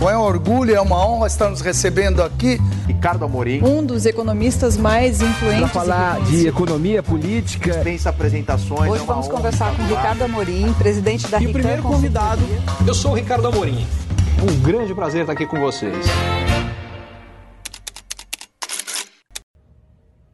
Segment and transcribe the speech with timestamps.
[0.00, 2.56] Bom, é um orgulho, é uma honra estar nos recebendo aqui.
[2.86, 3.62] Ricardo Amorim.
[3.62, 5.60] Um dos economistas mais influentes.
[5.60, 7.70] Para falar de economia política.
[7.70, 8.90] Dispensa apresentações.
[8.90, 12.40] Hoje é vamos conversar com Ricardo Amorim, presidente da E o primeiro convidado,
[12.86, 13.86] eu sou o Ricardo Amorim.
[14.42, 16.06] Um grande prazer estar aqui com vocês.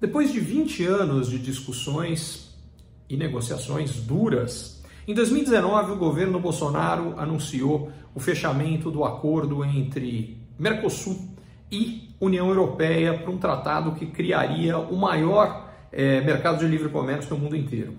[0.00, 2.54] Depois de 20 anos de discussões
[3.10, 4.75] e negociações duras,
[5.06, 11.16] em 2019 o governo Bolsonaro anunciou o fechamento do acordo entre Mercosul
[11.70, 17.34] e União Europeia para um tratado que criaria o maior é, mercado de livre comércio
[17.34, 17.94] no mundo inteiro.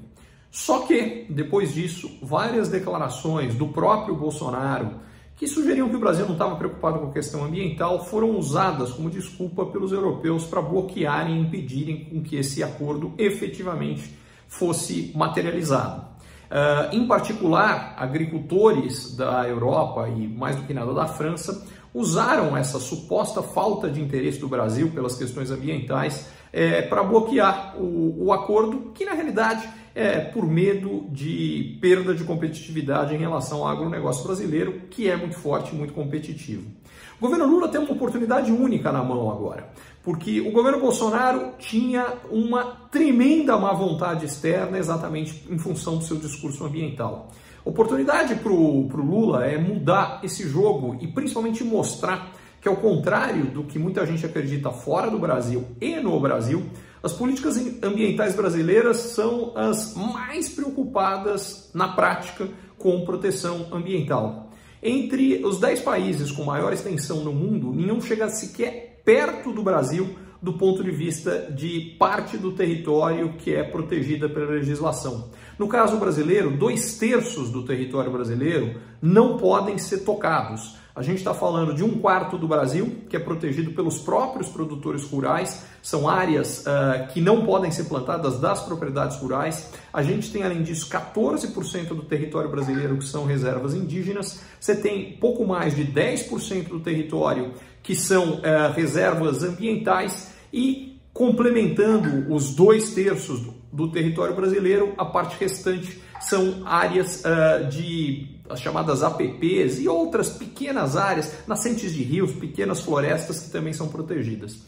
[0.50, 4.96] Só que, depois disso, várias declarações do próprio Bolsonaro
[5.36, 9.10] que sugeriam que o Brasil não estava preocupado com a questão ambiental foram usadas como
[9.10, 14.18] desculpa pelos europeus para bloquearem e impedirem com que esse acordo efetivamente
[14.48, 16.17] fosse materializado.
[16.50, 22.80] Uh, em particular, agricultores da Europa e mais do que nada da França usaram essa
[22.80, 28.92] suposta falta de interesse do Brasil pelas questões ambientais é, para bloquear o, o, acordo,
[28.94, 29.68] que na realidade
[29.98, 35.36] é por medo de perda de competitividade em relação ao agronegócio brasileiro, que é muito
[35.36, 36.70] forte e muito competitivo.
[37.18, 39.70] O governo Lula tem uma oportunidade única na mão agora,
[40.04, 46.18] porque o governo Bolsonaro tinha uma tremenda má vontade externa exatamente em função do seu
[46.18, 47.32] discurso ambiental.
[47.66, 53.64] Oportunidade para o Lula é mudar esse jogo e principalmente mostrar que, ao contrário do
[53.64, 56.68] que muita gente acredita fora do Brasil e no Brasil,
[57.02, 64.52] as políticas ambientais brasileiras são as mais preocupadas na prática com proteção ambiental.
[64.82, 70.16] Entre os 10 países com maior extensão no mundo, nenhum chega sequer perto do Brasil
[70.42, 75.32] do ponto de vista de parte do território que é protegida pela legislação.
[75.58, 80.78] No caso brasileiro, dois terços do território brasileiro não podem ser tocados.
[80.98, 85.04] A gente está falando de um quarto do Brasil, que é protegido pelos próprios produtores
[85.04, 89.72] rurais, são áreas uh, que não podem ser plantadas das propriedades rurais.
[89.94, 94.42] A gente tem, além disso, 14% do território brasileiro que são reservas indígenas.
[94.60, 102.34] Você tem pouco mais de 10% do território que são uh, reservas ambientais e complementando
[102.34, 108.62] os dois terços do, do território brasileiro, a parte restante são áreas uh, de as
[108.62, 114.60] chamadas APPs e outras pequenas áreas, nascentes de rios, pequenas florestas que também são protegidas.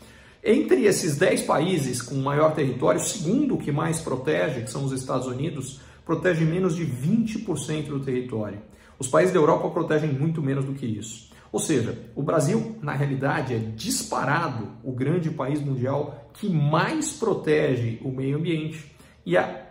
[0.44, 4.92] Entre esses 10 países com maior território, o segundo que mais protege, que são os
[4.92, 8.62] Estados Unidos, protege menos de 20% do território.
[8.98, 11.30] Os países da Europa protegem muito menos do que isso.
[11.52, 18.00] Ou seja, o Brasil, na realidade, é disparado o grande país mundial que mais protege
[18.04, 18.92] o meio ambiente
[19.26, 19.69] e a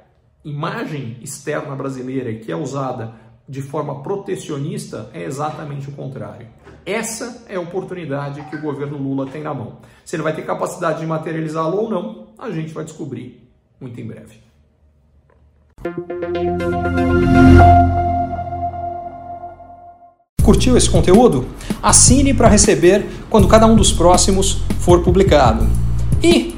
[0.48, 3.14] imagem externa brasileira que é usada
[3.48, 6.46] de forma protecionista é exatamente o contrário.
[6.84, 9.78] Essa é a oportunidade que o governo Lula tem na mão.
[10.04, 13.48] Se ele vai ter capacidade de materializá-lo ou não, a gente vai descobrir
[13.80, 14.38] muito em breve.
[20.42, 21.46] Curtiu esse conteúdo?
[21.82, 25.66] Assine para receber quando cada um dos próximos for publicado.
[26.22, 26.57] E